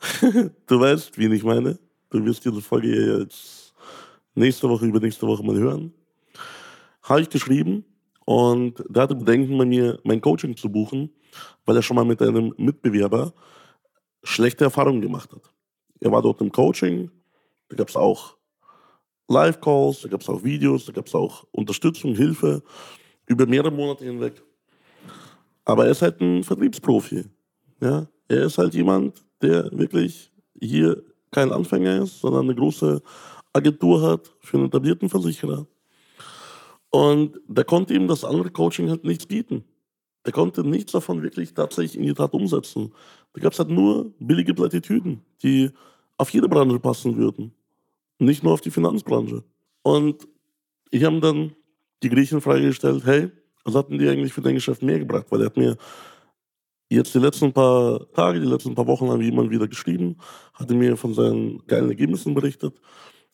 du 0.66 0.80
weißt, 0.80 1.18
wen 1.18 1.32
ich 1.32 1.42
meine. 1.42 1.78
Du 2.10 2.24
wirst 2.24 2.44
diese 2.44 2.60
Folge 2.60 3.20
jetzt 3.20 3.74
nächste 4.34 4.68
Woche, 4.68 4.86
übernächste 4.86 5.26
Woche 5.26 5.42
mal 5.42 5.56
hören. 5.56 5.92
Habe 7.08 7.22
ich 7.22 7.30
geschrieben 7.30 7.84
und 8.26 8.84
der 8.88 9.04
hatte 9.04 9.14
Bedenken 9.14 9.56
bei 9.56 9.64
mir, 9.64 9.98
mein 10.04 10.20
Coaching 10.20 10.56
zu 10.56 10.70
buchen, 10.70 11.10
weil 11.64 11.76
er 11.76 11.82
schon 11.82 11.96
mal 11.96 12.04
mit 12.04 12.20
einem 12.20 12.52
Mitbewerber 12.58 13.32
schlechte 14.22 14.64
Erfahrungen 14.64 15.00
gemacht 15.00 15.32
hat. 15.32 15.50
Er 16.00 16.12
war 16.12 16.20
dort 16.20 16.40
im 16.42 16.52
Coaching, 16.52 17.10
da 17.68 17.76
gab 17.76 17.88
es 17.88 17.96
auch 17.96 18.36
Live-Calls, 19.28 20.02
da 20.02 20.08
gab 20.08 20.20
es 20.20 20.28
auch 20.28 20.44
Videos, 20.44 20.84
da 20.84 20.92
gab 20.92 21.06
es 21.06 21.14
auch 21.14 21.44
Unterstützung, 21.52 22.14
Hilfe 22.14 22.62
über 23.26 23.46
mehrere 23.46 23.70
Monate 23.70 24.04
hinweg. 24.04 24.42
Aber 25.64 25.86
er 25.86 25.92
ist 25.92 26.02
halt 26.02 26.20
ein 26.20 26.44
Vertriebsprofi. 26.44 27.24
Ja? 27.80 28.06
Er 28.28 28.42
ist 28.42 28.58
halt 28.58 28.74
jemand, 28.74 29.24
der 29.40 29.70
wirklich 29.72 30.30
hier 30.60 31.02
kein 31.30 31.52
Anfänger 31.52 32.02
ist, 32.02 32.20
sondern 32.20 32.44
eine 32.44 32.54
große 32.54 33.00
Agentur 33.52 34.02
hat 34.02 34.30
für 34.40 34.56
einen 34.58 34.66
etablierten 34.66 35.08
Versicherer. 35.08 35.66
Und 36.90 37.40
da 37.48 37.64
konnte 37.64 37.94
ihm 37.94 38.08
das 38.08 38.24
andere 38.24 38.50
Coaching 38.50 38.88
halt 38.88 39.04
nichts 39.04 39.26
bieten. 39.26 39.64
Der 40.24 40.32
konnte 40.32 40.64
nichts 40.64 40.92
davon 40.92 41.22
wirklich 41.22 41.54
tatsächlich 41.54 41.96
in 41.96 42.06
die 42.06 42.14
Tat 42.14 42.32
umsetzen. 42.32 42.92
Da 43.32 43.40
gab 43.40 43.52
es 43.52 43.58
halt 43.58 43.70
nur 43.70 44.12
billige 44.18 44.54
Plattitüden, 44.54 45.22
die 45.42 45.70
auf 46.16 46.30
jede 46.30 46.48
Branche 46.48 46.78
passen 46.80 47.16
würden. 47.16 47.52
Nicht 48.18 48.42
nur 48.42 48.52
auf 48.52 48.60
die 48.60 48.70
Finanzbranche. 48.70 49.44
Und 49.82 50.26
ich 50.90 51.04
habe 51.04 51.20
dann 51.20 51.52
die 52.02 52.08
Griechen 52.08 52.40
freigestellt, 52.40 53.04
hey, 53.04 53.30
was 53.64 53.74
hatten 53.74 53.98
die 53.98 54.08
eigentlich 54.08 54.32
für 54.32 54.40
dein 54.40 54.54
Geschäft 54.54 54.82
mehr 54.82 54.98
gebracht? 54.98 55.26
Weil 55.30 55.42
er 55.42 55.46
hat 55.46 55.56
mir 55.56 55.76
Jetzt 56.90 57.14
die 57.14 57.18
letzten 57.18 57.52
paar 57.52 58.10
Tage, 58.12 58.40
die 58.40 58.46
letzten 58.46 58.74
paar 58.74 58.86
Wochen 58.86 59.10
haben 59.10 59.20
jemand 59.20 59.50
wieder 59.50 59.68
geschrieben, 59.68 60.16
hatte 60.54 60.72
mir 60.74 60.96
von 60.96 61.12
seinen 61.12 61.58
geilen 61.66 61.90
Ergebnissen 61.90 62.32
berichtet. 62.32 62.80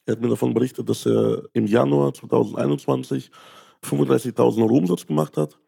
Er 0.07 0.13
hat 0.13 0.21
mir 0.21 0.29
davon 0.29 0.53
berichtet, 0.53 0.89
dass 0.89 1.07
er 1.07 1.45
im 1.55 1.67
Januar 1.67 2.13
2021 2.13 3.31
35.000 3.83 4.63
Euro 4.63 4.77
Umsatz 4.77 5.07
gemacht 5.07 5.37
hat. 5.37 5.59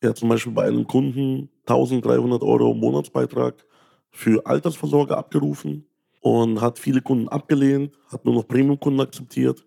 Er 0.00 0.10
hat 0.10 0.18
zum 0.18 0.28
Beispiel 0.28 0.52
bei 0.52 0.64
einem 0.64 0.86
Kunden 0.86 1.48
1300 1.66 2.42
Euro 2.42 2.74
Monatsbeitrag 2.74 3.64
für 4.10 4.44
Altersvorsorge 4.44 5.16
abgerufen 5.16 5.86
und 6.20 6.60
hat 6.60 6.78
viele 6.78 7.00
Kunden 7.00 7.28
abgelehnt, 7.28 7.98
hat 8.08 8.24
nur 8.24 8.34
noch 8.34 8.46
Premium-Kunden 8.46 9.00
akzeptiert. 9.00 9.64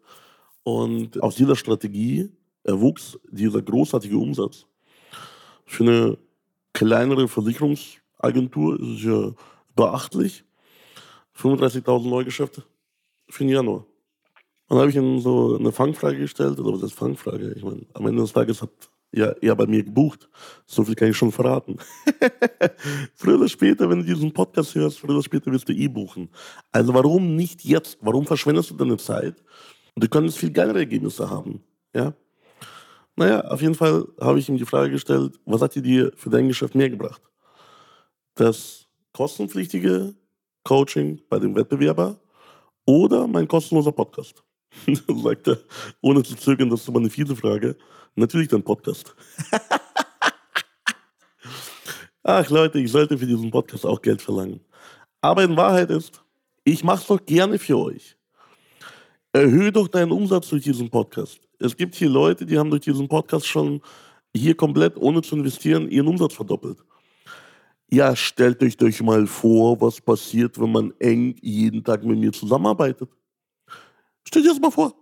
Und 0.63 1.21
aus 1.21 1.35
dieser 1.35 1.55
Strategie 1.55 2.31
erwuchs 2.63 3.19
dieser 3.31 3.61
großartige 3.61 4.17
Umsatz. 4.17 4.67
Für 5.65 5.83
eine 5.83 6.17
kleinere 6.73 7.27
Versicherungsagentur 7.27 8.79
ist 8.79 8.87
es 8.87 9.03
ja 9.03 9.31
beachtlich. 9.75 10.43
35.000 11.35 12.09
Neugeschäfte 12.09 12.63
für 13.29 13.43
den 13.43 13.49
Januar. 13.49 13.85
dann 14.69 14.79
habe 14.79 14.89
ich 14.89 14.95
ihm 14.95 15.19
so 15.19 15.57
eine 15.57 15.71
Fangfrage 15.71 16.17
gestellt, 16.17 16.59
oder 16.59 16.73
was 16.73 16.83
ist 16.83 16.93
Fangfrage? 16.93 17.53
Ich 17.53 17.63
meine, 17.63 17.85
am 17.93 18.07
Ende 18.07 18.21
des 18.21 18.33
Tages 18.33 18.61
hat 18.61 18.71
ja 19.11 19.33
er 19.41 19.55
bei 19.55 19.65
mir 19.65 19.83
gebucht. 19.83 20.29
So 20.65 20.83
viel 20.83 20.95
kann 20.95 21.09
ich 21.09 21.17
schon 21.17 21.31
verraten. 21.31 21.77
früher 23.15 23.37
oder 23.37 23.47
später, 23.47 23.89
wenn 23.89 23.99
du 23.99 24.05
diesen 24.05 24.33
Podcast 24.33 24.75
hörst, 24.75 24.99
früher 24.99 25.15
oder 25.15 25.23
später 25.23 25.51
wirst 25.51 25.69
du 25.69 25.73
eh 25.73 25.87
buchen. 25.87 26.29
Also 26.71 26.93
warum 26.93 27.35
nicht 27.35 27.63
jetzt? 27.63 27.97
Warum 28.01 28.25
verschwendest 28.25 28.71
du 28.71 28.75
deine 28.75 28.97
Zeit? 28.97 29.35
Und 29.95 30.03
du 30.03 30.09
könntest 30.09 30.37
viel 30.37 30.51
geilere 30.51 30.79
Ergebnisse 30.79 31.29
haben. 31.29 31.63
Ja? 31.93 32.13
Naja, 33.15 33.41
auf 33.45 33.61
jeden 33.61 33.75
Fall 33.75 34.05
habe 34.19 34.39
ich 34.39 34.49
ihm 34.49 34.57
die 34.57 34.65
Frage 34.65 34.91
gestellt, 34.91 35.39
was 35.45 35.61
hat 35.61 35.75
dir 35.75 36.11
für 36.15 36.29
dein 36.29 36.49
Geschäft 36.49 36.75
mehr 36.75 36.89
gebracht? 36.89 37.21
Das 38.35 38.87
kostenpflichtige 39.13 40.13
Coaching 40.63 41.21
bei 41.29 41.39
dem 41.39 41.55
Wettbewerber 41.55 42.19
oder 42.85 43.27
mein 43.27 43.47
kostenloser 43.47 43.91
Podcast? 43.91 44.43
Sagt 45.23 45.47
er, 45.47 45.59
ohne 46.01 46.23
zu 46.23 46.35
zögern, 46.35 46.69
das 46.69 46.81
ist 46.81 46.89
aber 46.89 46.99
eine 46.99 47.09
fiese 47.09 47.35
Frage, 47.35 47.75
natürlich 48.15 48.47
dein 48.47 48.63
Podcast. 48.63 49.15
Ach 52.23 52.49
Leute, 52.49 52.79
ich 52.79 52.91
sollte 52.91 53.17
für 53.17 53.27
diesen 53.27 53.51
Podcast 53.51 53.85
auch 53.85 54.01
Geld 54.01 54.21
verlangen. 54.21 54.59
Aber 55.21 55.43
in 55.43 55.55
Wahrheit 55.55 55.91
ist, 55.91 56.23
ich 56.63 56.83
mache 56.83 57.01
es 57.01 57.07
doch 57.07 57.23
gerne 57.23 57.59
für 57.59 57.77
euch. 57.77 58.17
Erhöhe 59.31 59.71
doch 59.71 59.87
deinen 59.87 60.11
Umsatz 60.11 60.49
durch 60.49 60.63
diesen 60.63 60.89
Podcast. 60.89 61.39
Es 61.59 61.77
gibt 61.77 61.95
hier 61.95 62.09
Leute, 62.09 62.45
die 62.45 62.57
haben 62.57 62.69
durch 62.69 62.83
diesen 62.83 63.07
Podcast 63.07 63.45
schon 63.45 63.81
hier 64.35 64.55
komplett, 64.55 64.97
ohne 64.97 65.21
zu 65.21 65.35
investieren, 65.35 65.89
ihren 65.89 66.07
Umsatz 66.07 66.33
verdoppelt. 66.33 66.79
Ja, 67.91 68.15
stellt 68.15 68.63
euch 68.63 68.81
euch 68.81 69.01
mal 69.01 69.27
vor, 69.27 69.79
was 69.79 70.01
passiert, 70.01 70.59
wenn 70.59 70.71
man 70.71 70.93
eng 70.99 71.35
jeden 71.41 71.83
Tag 71.83 72.03
mit 72.03 72.17
mir 72.17 72.31
zusammenarbeitet. 72.31 73.09
Stellt 74.27 74.45
dir 74.45 74.49
das 74.49 74.59
mal 74.59 74.71
vor. 74.71 74.93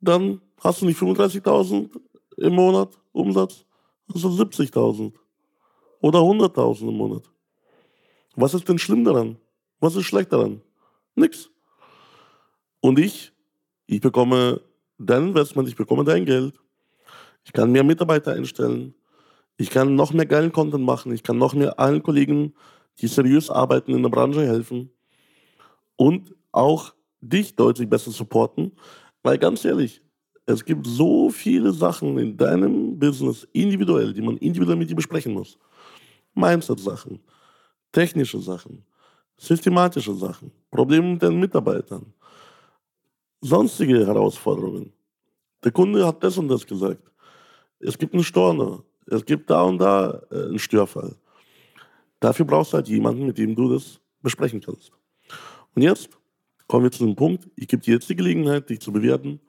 Dann 0.00 0.40
hast 0.60 0.82
du 0.82 0.86
nicht 0.86 1.00
35.000 1.00 1.90
im 2.36 2.54
Monat 2.54 2.96
Umsatz, 3.12 3.64
du 4.08 4.18
70.000 4.18 5.12
oder 6.00 6.20
100.000 6.20 6.88
im 6.88 6.96
Monat. 6.96 7.22
Was 8.36 8.54
ist 8.54 8.68
denn 8.68 8.78
schlimm 8.78 9.04
daran? 9.04 9.38
Was 9.80 9.96
ist 9.96 10.04
schlecht 10.04 10.32
daran? 10.32 10.60
Nix. 11.14 11.50
Und 12.80 12.98
ich, 12.98 13.32
ich 13.86 14.00
bekomme 14.00 14.60
dein 14.98 15.28
Investment, 15.28 15.68
ich 15.68 15.76
bekomme 15.76 16.04
dein 16.04 16.24
Geld. 16.24 16.54
Ich 17.44 17.52
kann 17.52 17.72
mehr 17.72 17.84
Mitarbeiter 17.84 18.32
einstellen. 18.32 18.94
Ich 19.56 19.70
kann 19.70 19.94
noch 19.94 20.12
mehr 20.12 20.26
geilen 20.26 20.52
Content 20.52 20.84
machen. 20.84 21.12
Ich 21.12 21.22
kann 21.22 21.38
noch 21.38 21.54
mehr 21.54 21.78
allen 21.78 22.02
Kollegen, 22.02 22.54
die 23.00 23.06
seriös 23.06 23.50
arbeiten 23.50 23.92
in 23.92 24.02
der 24.02 24.10
Branche, 24.10 24.46
helfen. 24.46 24.90
Und 25.96 26.34
auch 26.52 26.92
dich 27.20 27.56
deutlich 27.56 27.88
besser 27.88 28.10
supporten. 28.10 28.72
Weil 29.22 29.38
ganz 29.38 29.64
ehrlich, 29.64 30.02
es 30.46 30.64
gibt 30.64 30.86
so 30.86 31.30
viele 31.30 31.72
Sachen 31.72 32.18
in 32.18 32.36
deinem 32.36 32.98
Business 32.98 33.48
individuell, 33.52 34.12
die 34.12 34.22
man 34.22 34.36
individuell 34.36 34.76
mit 34.76 34.88
dir 34.88 34.94
besprechen 34.94 35.32
muss. 35.32 35.58
Mindset-Sachen, 36.34 37.18
technische 37.90 38.38
Sachen, 38.38 38.84
systematische 39.36 40.14
Sachen, 40.14 40.52
Probleme 40.70 41.12
mit 41.12 41.22
deinen 41.22 41.40
Mitarbeitern, 41.40 42.12
sonstige 43.40 44.06
Herausforderungen. 44.06 44.92
Der 45.64 45.72
Kunde 45.72 46.06
hat 46.06 46.22
das 46.22 46.38
und 46.38 46.48
das 46.48 46.64
gesagt. 46.64 47.02
Es 47.80 47.98
gibt 47.98 48.14
einen 48.14 48.22
Storner. 48.22 48.82
Es 49.06 49.24
gibt 49.24 49.50
da 49.50 49.62
und 49.62 49.78
da 49.78 50.22
äh, 50.30 50.46
einen 50.46 50.58
Störfall. 50.58 51.16
Dafür 52.20 52.46
brauchst 52.46 52.72
du 52.72 52.76
halt 52.76 52.88
jemanden, 52.88 53.26
mit 53.26 53.38
dem 53.38 53.54
du 53.54 53.72
das 53.72 54.00
besprechen 54.22 54.60
kannst. 54.60 54.92
Und 55.74 55.82
jetzt 55.82 56.08
kommen 56.66 56.84
wir 56.84 56.90
zu 56.90 57.04
dem 57.04 57.14
Punkt, 57.14 57.48
ich 57.54 57.68
gebe 57.68 57.82
dir 57.82 57.94
jetzt 57.94 58.08
die 58.08 58.16
Gelegenheit, 58.16 58.68
dich 58.70 58.80
zu 58.80 58.92
bewerten. 58.92 59.40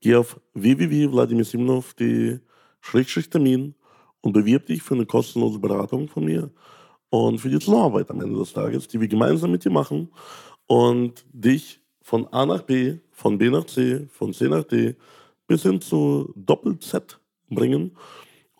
Geh 0.00 0.16
auf 0.16 0.38
www.vladimirsimonov.de 0.54 2.40
Termin 3.30 3.74
und 4.20 4.32
bewirb 4.32 4.66
dich 4.66 4.82
für 4.82 4.94
eine 4.94 5.06
kostenlose 5.06 5.58
Beratung 5.58 6.08
von 6.08 6.24
mir 6.24 6.50
und 7.10 7.38
für 7.38 7.48
die 7.48 7.58
Zusammenarbeit 7.58 8.10
am 8.10 8.20
Ende 8.20 8.38
des 8.38 8.52
Tages, 8.52 8.88
die 8.88 9.00
wir 9.00 9.08
gemeinsam 9.08 9.50
mit 9.50 9.64
dir 9.64 9.70
machen 9.70 10.10
und 10.66 11.24
dich 11.32 11.80
von 12.02 12.26
A 12.32 12.44
nach 12.46 12.62
B, 12.62 12.98
von 13.12 13.38
B 13.38 13.50
nach 13.50 13.64
C, 13.64 14.06
von 14.12 14.32
C 14.32 14.48
nach 14.48 14.64
D 14.64 14.94
bis 15.46 15.62
hin 15.62 15.80
zu 15.80 16.32
Doppel-Z 16.36 17.20
bringen. 17.48 17.96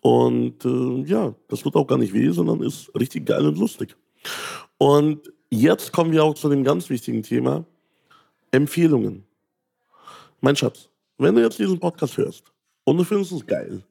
Und 0.01 0.63
äh, 0.63 1.01
ja, 1.03 1.33
das 1.47 1.61
tut 1.61 1.75
auch 1.75 1.87
gar 1.87 1.97
nicht 1.97 2.13
weh, 2.13 2.29
sondern 2.29 2.61
ist 2.61 2.91
richtig 2.97 3.25
geil 3.25 3.45
und 3.45 3.57
lustig. 3.57 3.95
Und 4.77 5.31
jetzt 5.49 5.91
kommen 5.91 6.11
wir 6.11 6.23
auch 6.23 6.35
zu 6.35 6.49
dem 6.49 6.63
ganz 6.63 6.89
wichtigen 6.89 7.23
Thema, 7.23 7.65
Empfehlungen. 8.51 9.23
Mein 10.39 10.55
Schatz, 10.55 10.89
wenn 11.17 11.35
du 11.35 11.41
jetzt 11.41 11.59
diesen 11.59 11.79
Podcast 11.79 12.17
hörst 12.17 12.43
und 12.83 12.97
du 12.97 13.03
findest 13.03 13.31
es 13.31 13.45
geil 13.45 13.83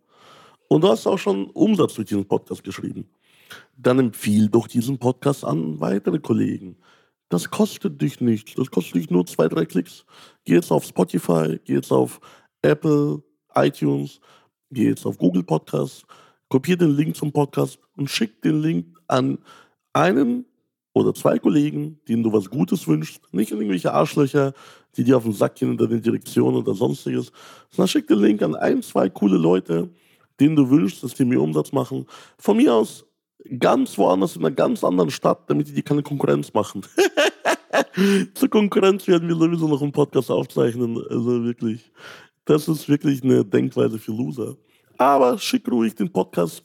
und 0.68 0.82
du 0.82 0.88
hast 0.88 1.06
auch 1.06 1.18
schon 1.18 1.50
Umsatz 1.50 1.94
durch 1.94 2.08
diesen 2.08 2.24
Podcast 2.24 2.62
geschrieben, 2.62 3.08
dann 3.76 3.98
empfiehl 3.98 4.48
doch 4.48 4.66
diesen 4.66 4.98
Podcast 4.98 5.44
an 5.44 5.80
weitere 5.80 6.18
Kollegen. 6.18 6.76
Das 7.28 7.50
kostet 7.50 8.00
dich 8.00 8.20
nichts. 8.20 8.54
Das 8.54 8.70
kostet 8.70 8.94
dich 8.94 9.10
nur 9.10 9.26
zwei, 9.26 9.48
drei 9.48 9.64
Klicks. 9.66 10.04
Geh 10.44 10.54
jetzt 10.54 10.70
auf 10.70 10.84
Spotify, 10.84 11.58
geh 11.64 11.74
jetzt 11.74 11.90
auf 11.90 12.20
Apple, 12.62 13.22
iTunes, 13.54 14.20
geh 14.76 14.88
jetzt 14.90 15.06
auf 15.06 15.16
Google 15.16 15.42
Podcasts, 15.42 16.02
kopier 16.48 16.76
den 16.76 16.94
Link 16.94 17.16
zum 17.16 17.32
Podcast 17.32 17.78
und 17.96 18.10
schick 18.10 18.42
den 18.42 18.60
Link 18.60 18.86
an 19.08 19.38
einen 19.94 20.44
oder 20.92 21.14
zwei 21.14 21.38
Kollegen, 21.38 21.98
denen 22.08 22.22
du 22.22 22.30
was 22.30 22.50
Gutes 22.50 22.86
wünschst, 22.86 23.22
nicht 23.32 23.52
an 23.52 23.58
irgendwelche 23.58 23.92
Arschlöcher, 23.94 24.52
die 24.96 25.04
dir 25.04 25.16
auf 25.16 25.22
den 25.22 25.32
Sack 25.32 25.56
gehen 25.56 25.70
unter 25.70 25.88
den 25.88 26.02
Direktionen 26.02 26.58
oder 26.58 26.74
sonstiges, 26.74 27.32
sondern 27.70 27.88
schick 27.88 28.06
den 28.06 28.18
Link 28.18 28.42
an 28.42 28.54
ein, 28.54 28.82
zwei 28.82 29.08
coole 29.08 29.38
Leute, 29.38 29.88
denen 30.38 30.56
du 30.56 30.68
wünschst, 30.68 31.02
dass 31.02 31.14
die 31.14 31.24
mehr 31.24 31.40
Umsatz 31.40 31.72
machen. 31.72 32.04
Von 32.38 32.58
mir 32.58 32.74
aus 32.74 33.06
ganz 33.58 33.96
woanders 33.96 34.36
in 34.36 34.44
einer 34.44 34.54
ganz 34.54 34.84
anderen 34.84 35.10
Stadt, 35.10 35.48
damit 35.48 35.68
die 35.68 35.72
dir 35.72 35.82
keine 35.82 36.02
Konkurrenz 36.02 36.52
machen. 36.52 36.82
Zur 38.34 38.50
Konkurrenz 38.50 39.06
werden 39.08 39.28
wir 39.28 39.36
sowieso 39.36 39.68
noch 39.68 39.80
einen 39.80 39.92
Podcast 39.92 40.30
aufzeichnen. 40.30 41.02
Also 41.08 41.44
wirklich, 41.44 41.90
das 42.46 42.68
ist 42.68 42.88
wirklich 42.88 43.22
eine 43.22 43.44
Denkweise 43.44 43.98
für 43.98 44.12
Loser. 44.12 44.56
Aber 44.96 45.38
schick 45.38 45.70
ruhig 45.70 45.94
den 45.94 46.10
Podcast 46.10 46.62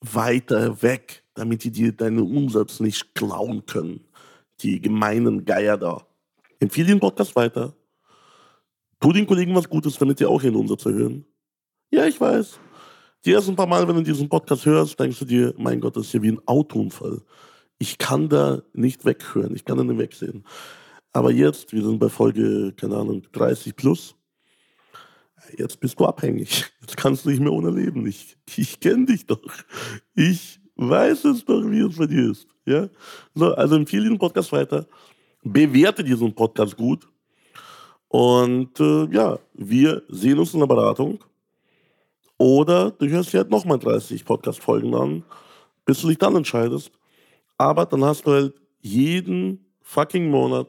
weiter 0.00 0.82
weg, 0.82 1.22
damit 1.34 1.62
die 1.62 1.70
dir 1.70 1.92
deinen 1.92 2.20
Umsatz 2.20 2.80
nicht 2.80 3.14
klauen 3.14 3.64
können. 3.66 4.00
Die 4.60 4.80
gemeinen 4.80 5.44
Geier 5.44 5.76
da. 5.76 6.04
Empfehle 6.58 6.88
den 6.88 7.00
Podcast 7.00 7.36
weiter. 7.36 7.74
Tu 9.00 9.12
den 9.12 9.26
Kollegen 9.26 9.54
was 9.54 9.68
Gutes, 9.68 9.96
damit 9.96 10.18
die 10.18 10.26
auch 10.26 10.42
ihren 10.42 10.56
Umsatz 10.56 10.84
erhöhen. 10.86 11.24
Ja, 11.90 12.04
ich 12.06 12.20
weiß. 12.20 12.58
Die 13.24 13.32
ersten 13.32 13.54
paar 13.54 13.66
Mal, 13.66 13.86
wenn 13.86 13.96
du 13.96 14.02
diesen 14.02 14.28
Podcast 14.28 14.66
hörst, 14.66 14.98
denkst 14.98 15.18
du 15.20 15.24
dir, 15.24 15.54
mein 15.56 15.80
Gott, 15.80 15.96
das 15.96 16.06
ist 16.06 16.14
ja 16.14 16.22
wie 16.22 16.32
ein 16.32 16.40
Autounfall. 16.46 17.22
Ich 17.78 17.98
kann 17.98 18.28
da 18.28 18.62
nicht 18.72 19.04
weghören, 19.04 19.54
ich 19.54 19.64
kann 19.64 19.76
da 19.76 19.84
nicht 19.84 19.98
wegsehen. 19.98 20.44
Aber 21.12 21.30
jetzt, 21.30 21.72
wir 21.72 21.82
sind 21.82 21.98
bei 21.98 22.08
Folge, 22.08 22.72
keine 22.76 22.96
Ahnung, 22.96 23.22
30 23.32 23.76
plus. 23.76 24.17
Jetzt 25.56 25.80
bist 25.80 25.98
du 25.98 26.06
abhängig. 26.06 26.66
Jetzt 26.80 26.96
kannst 26.96 27.24
du 27.24 27.30
nicht 27.30 27.40
mehr 27.40 27.52
ohne 27.52 27.70
leben. 27.70 28.06
Ich, 28.06 28.36
ich 28.56 28.80
kenne 28.80 29.06
dich 29.06 29.26
doch. 29.26 29.40
Ich 30.14 30.60
weiß 30.76 31.24
es 31.24 31.44
doch, 31.44 31.62
wie 31.62 31.80
es 31.80 31.96
bei 31.96 32.06
dir 32.06 32.30
ist. 32.30 32.46
Ja? 32.66 32.88
So, 33.34 33.54
also 33.54 33.76
empfehle 33.76 34.08
den 34.08 34.18
Podcast 34.18 34.52
weiter. 34.52 34.86
Bewerte 35.42 36.04
diesen 36.04 36.34
Podcast 36.34 36.76
gut. 36.76 37.08
Und 38.08 38.78
äh, 38.80 39.06
ja, 39.12 39.38
wir 39.54 40.02
sehen 40.08 40.38
uns 40.38 40.54
in 40.54 40.60
der 40.60 40.66
Beratung. 40.66 41.22
Oder 42.36 42.90
du 42.90 43.08
hörst 43.08 43.32
dir 43.32 43.38
halt 43.38 43.50
nochmal 43.50 43.78
30 43.78 44.24
Podcast-Folgen 44.24 44.94
an, 44.94 45.24
bis 45.84 46.00
du 46.00 46.08
dich 46.08 46.18
dann 46.18 46.36
entscheidest. 46.36 46.92
Aber 47.56 47.84
dann 47.86 48.04
hast 48.04 48.26
du 48.26 48.30
halt 48.30 48.54
jeden 48.80 49.66
fucking 49.82 50.30
Monat 50.30 50.68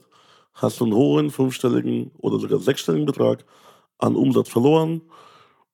hast 0.62 0.80
du 0.80 0.86
einen 0.86 0.94
hohen 0.94 1.30
fünfstelligen 1.30 2.12
oder 2.18 2.40
sogar 2.40 2.60
sechsstelligen 2.60 3.06
Betrag 3.06 3.46
an 4.00 4.16
Umsatz 4.16 4.50
verloren. 4.50 5.02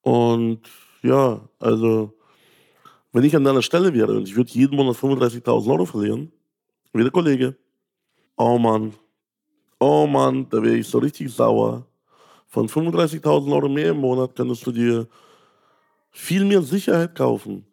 Und 0.01 0.61
ja, 1.01 1.39
also 1.59 2.13
wenn 3.13 3.23
ich 3.23 3.35
an 3.35 3.43
deiner 3.43 3.61
Stelle 3.61 3.93
wäre 3.93 4.17
und 4.17 4.27
ich 4.27 4.35
würde 4.35 4.51
jeden 4.51 4.75
Monat 4.75 4.97
35.000 4.97 5.71
Euro 5.71 5.85
verlieren, 5.85 6.31
wie 6.91 7.01
der 7.01 7.11
Kollege, 7.11 7.55
oh 8.35 8.57
Mann, 8.57 8.93
oh 9.79 10.05
Mann, 10.05 10.47
da 10.49 10.61
wäre 10.61 10.75
ich 10.75 10.87
so 10.87 10.97
richtig 10.97 11.33
sauer. 11.33 11.85
Von 12.47 12.67
35.000 12.67 13.53
Euro 13.53 13.69
mehr 13.69 13.89
im 13.91 13.97
Monat 13.97 14.35
könntest 14.35 14.65
du 14.65 14.71
dir 14.71 15.07
viel 16.11 16.45
mehr 16.45 16.61
Sicherheit 16.61 17.15
kaufen. 17.15 17.65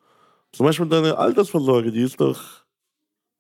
Zum 0.53 0.67
Beispiel 0.67 0.87
deine 0.87 1.17
Altersvorsorge, 1.17 1.93
die 1.93 2.03
ist 2.03 2.21
doch 2.21 2.41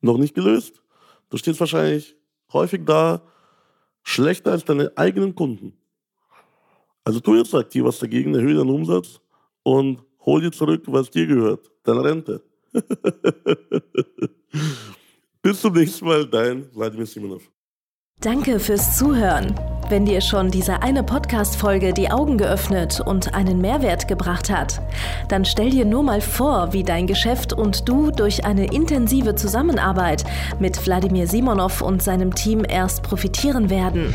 noch 0.00 0.18
nicht 0.18 0.34
gelöst. 0.34 0.82
Du 1.30 1.36
stehst 1.36 1.60
wahrscheinlich 1.60 2.16
häufig 2.52 2.82
da 2.84 3.22
schlechter 4.02 4.52
als 4.52 4.64
deine 4.64 4.92
eigenen 4.96 5.34
Kunden. 5.34 5.76
Also 7.04 7.20
tu 7.20 7.34
jetzt 7.34 7.54
aktiv 7.54 7.84
was 7.84 7.98
dagegen, 7.98 8.34
erhöhe 8.34 8.54
deinen 8.54 8.70
Umsatz 8.70 9.20
und 9.64 9.98
hol 10.24 10.40
dir 10.40 10.52
zurück, 10.52 10.84
was 10.86 11.10
dir 11.10 11.26
gehört, 11.26 11.70
deine 11.82 12.04
Rente. 12.04 12.42
Bis 15.42 15.60
zum 15.60 15.74
nächsten 15.74 16.04
Mal, 16.04 16.26
dein 16.26 16.70
Vladimir 16.70 17.06
Simonov. 17.06 17.42
Danke 18.20 18.60
fürs 18.60 18.96
Zuhören. 18.96 19.52
Wenn 19.88 20.06
dir 20.06 20.20
schon 20.20 20.52
diese 20.52 20.80
eine 20.80 21.02
Podcast-Folge 21.02 21.92
die 21.92 22.08
Augen 22.08 22.38
geöffnet 22.38 23.00
und 23.00 23.34
einen 23.34 23.60
Mehrwert 23.60 24.06
gebracht 24.06 24.48
hat, 24.48 24.80
dann 25.28 25.44
stell 25.44 25.70
dir 25.70 25.84
nur 25.84 26.04
mal 26.04 26.20
vor, 26.20 26.72
wie 26.72 26.84
dein 26.84 27.08
Geschäft 27.08 27.52
und 27.52 27.88
du 27.88 28.12
durch 28.12 28.44
eine 28.44 28.72
intensive 28.72 29.34
Zusammenarbeit 29.34 30.24
mit 30.60 30.86
Wladimir 30.86 31.26
Simonov 31.26 31.82
und 31.82 32.00
seinem 32.00 32.32
Team 32.34 32.64
erst 32.66 33.02
profitieren 33.02 33.70
werden. 33.70 34.14